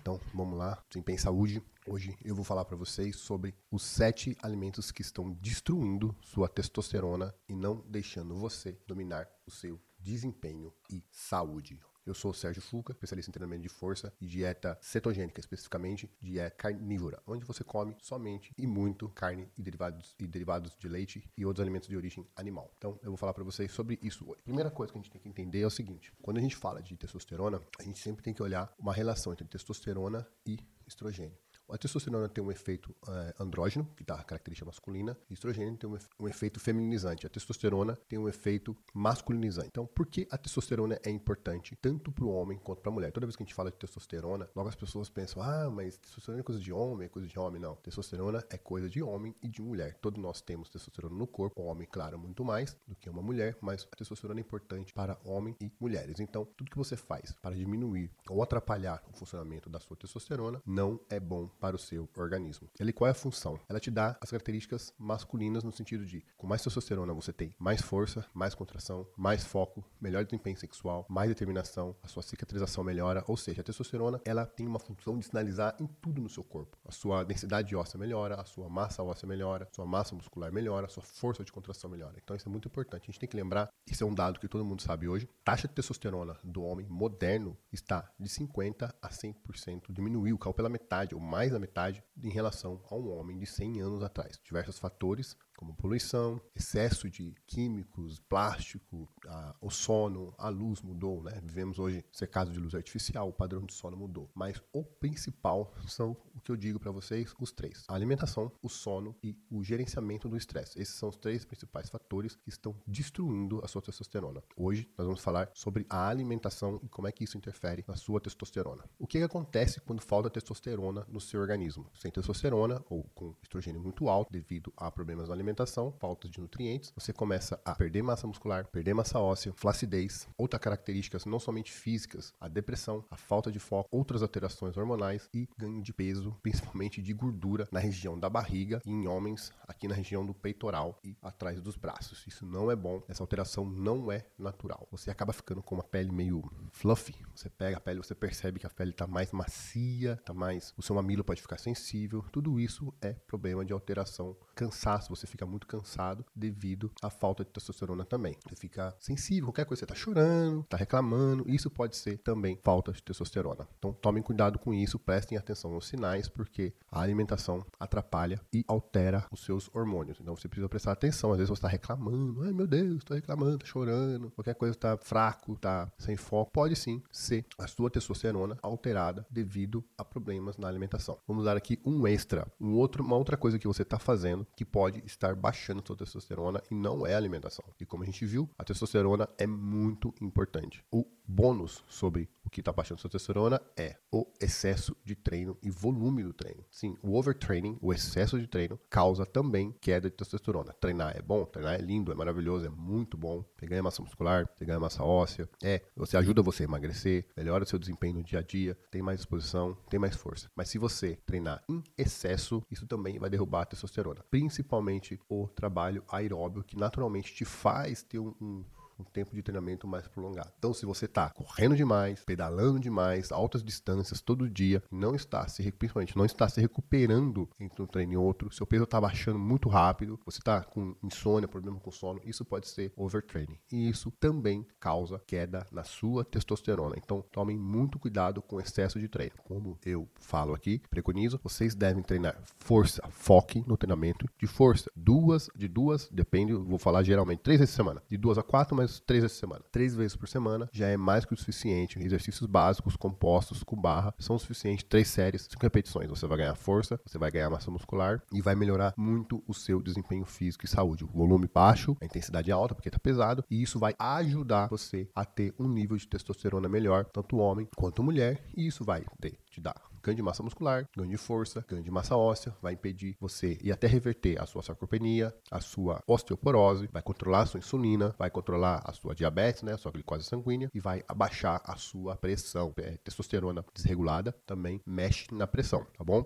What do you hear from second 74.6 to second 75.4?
uma função de